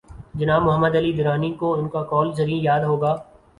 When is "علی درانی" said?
0.95-1.51